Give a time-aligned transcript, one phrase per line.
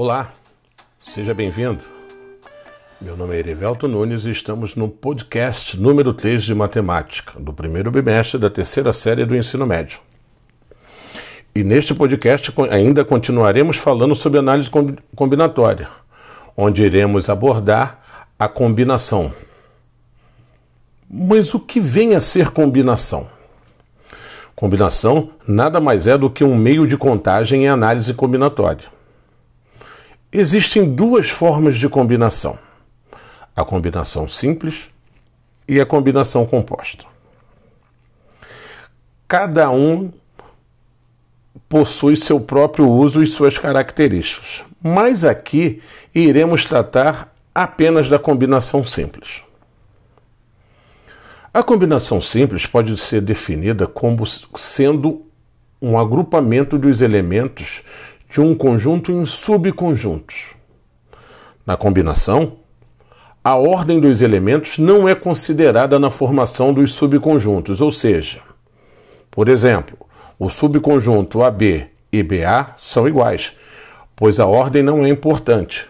[0.00, 0.32] Olá,
[1.02, 1.82] seja bem-vindo.
[3.00, 7.90] Meu nome é Erivelto Nunes e estamos no podcast número 3 de matemática, do primeiro
[7.90, 9.98] bimestre da terceira série do ensino médio.
[11.52, 14.70] E neste podcast ainda continuaremos falando sobre análise
[15.16, 15.88] combinatória,
[16.56, 19.34] onde iremos abordar a combinação.
[21.10, 23.26] Mas o que vem a ser combinação?
[24.54, 28.96] Combinação nada mais é do que um meio de contagem em análise combinatória.
[30.32, 32.58] Existem duas formas de combinação:
[33.56, 34.88] a combinação simples
[35.66, 37.04] e a combinação composta.
[39.26, 40.12] Cada um
[41.68, 45.82] possui seu próprio uso e suas características, mas aqui
[46.14, 49.42] iremos tratar apenas da combinação simples.
[51.52, 55.22] A combinação simples pode ser definida como sendo
[55.80, 57.82] um agrupamento dos elementos
[58.28, 60.36] de um conjunto em subconjuntos.
[61.64, 62.58] Na combinação,
[63.42, 68.40] a ordem dos elementos não é considerada na formação dos subconjuntos, ou seja,
[69.30, 69.96] por exemplo,
[70.38, 73.52] o subconjunto AB e BA são iguais,
[74.14, 75.86] pois a ordem não é importante,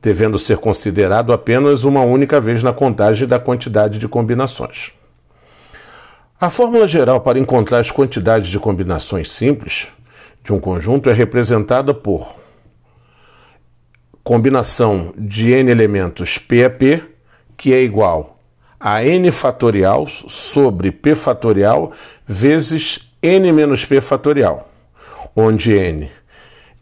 [0.00, 4.92] devendo ser considerado apenas uma única vez na contagem da quantidade de combinações.
[6.40, 9.88] A fórmula geral para encontrar as quantidades de combinações simples
[10.42, 12.34] de um conjunto é representada por
[14.22, 17.02] combinação de n elementos P a P,
[17.56, 18.40] que é igual
[18.78, 21.92] a n fatorial sobre P fatorial
[22.26, 24.68] vezes n menos P fatorial,
[25.36, 26.10] onde n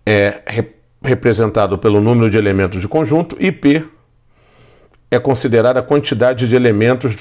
[0.06, 0.42] é
[1.02, 3.84] representado pelo número de elementos de conjunto e P
[5.10, 7.16] é considerada a quantidade de elementos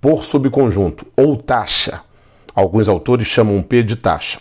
[0.00, 2.02] por subconjunto, ou taxa.
[2.54, 4.40] Alguns autores chamam P de taxa.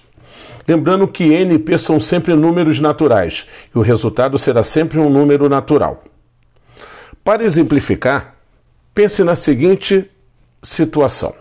[0.70, 5.09] Lembrando que N e P são sempre números naturais e o resultado será sempre um
[5.09, 6.03] número natural.
[7.23, 8.36] Para exemplificar,
[8.94, 10.08] pense na seguinte
[10.61, 11.33] situação.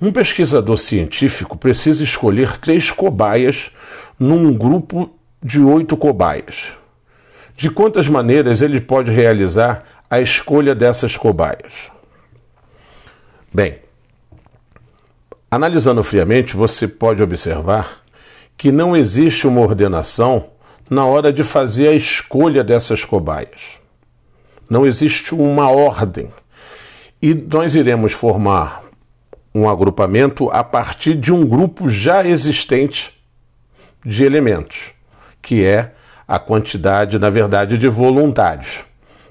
[0.00, 3.70] Um pesquisador científico precisa escolher três cobaias
[4.18, 6.72] num grupo de oito cobaias.
[7.54, 11.92] De quantas maneiras ele pode realizar a escolha dessas cobaias?
[13.54, 13.76] Bem,
[15.52, 18.00] Analisando friamente, você pode observar
[18.56, 20.46] que não existe uma ordenação
[20.88, 23.78] na hora de fazer a escolha dessas cobaias.
[24.66, 26.30] Não existe uma ordem.
[27.20, 28.82] E nós iremos formar
[29.54, 33.12] um agrupamento a partir de um grupo já existente
[34.02, 34.92] de elementos,
[35.42, 35.92] que é
[36.26, 38.80] a quantidade, na verdade, de voluntários,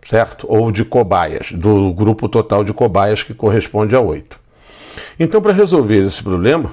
[0.06, 0.46] certo?
[0.48, 4.41] Ou de cobaias, do grupo total de cobaias que corresponde a oito.
[5.20, 6.72] Então, para resolver esse problema,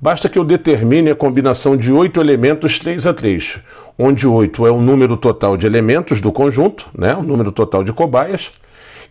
[0.00, 3.60] basta que eu determine a combinação de oito elementos 3 a 3,
[3.98, 7.92] onde 8 é o número total de elementos do conjunto, né, o número total de
[7.92, 8.50] cobaias,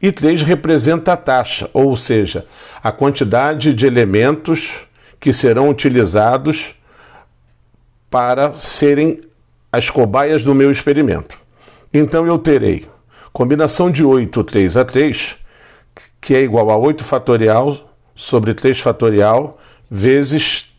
[0.01, 2.45] e 3 representa a taxa, ou seja,
[2.83, 4.71] a quantidade de elementos
[5.19, 6.73] que serão utilizados
[8.09, 9.21] para serem
[9.71, 11.37] as cobaias do meu experimento.
[11.93, 12.87] Então eu terei
[13.31, 15.37] combinação de 8 3 a 3,
[16.19, 17.90] que é igual a 8 fatorial
[18.21, 19.59] sobre 3 fatorial
[19.89, 20.69] vezes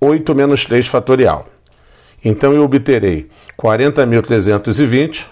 [0.00, 1.46] 8 menos 3 fatorial.
[2.24, 3.28] Então eu obterei
[3.60, 5.26] 40.320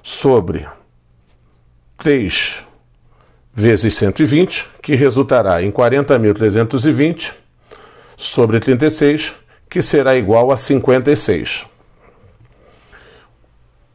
[0.00, 0.68] sobre
[1.98, 2.64] 3
[3.52, 7.32] vezes 120, que resultará em 40.320
[8.16, 9.32] sobre 36,
[9.68, 11.66] que será igual a 56.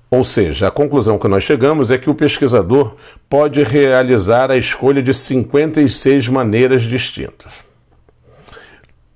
[0.10, 2.96] Ou seja, a conclusão que nós chegamos é que o pesquisador
[3.30, 7.52] pode realizar a escolha de 56 maneiras distintas.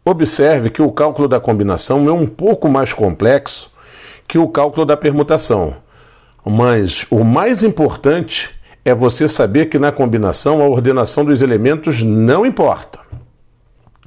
[0.03, 3.71] Observe que o cálculo da combinação é um pouco mais complexo
[4.27, 5.75] que o cálculo da permutação,
[6.45, 8.49] mas o mais importante
[8.83, 12.99] é você saber que na combinação a ordenação dos elementos não importa.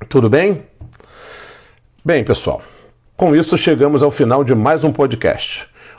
[0.08, 0.64] Tudo bem?
[2.04, 2.60] Bem, pessoal,
[3.16, 5.68] com isso chegamos ao final de mais um podcast.